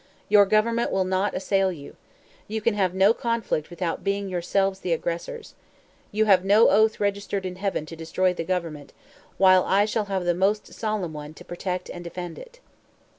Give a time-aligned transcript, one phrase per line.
[0.29, 1.95] Your government will not assail you.
[2.47, 5.53] You can have no conflict without being yourselves the aggressors.
[6.11, 8.93] You have no oath registered in heaven to destroy the government;
[9.37, 12.59] while I shall have the most solemn one to protect and defend it."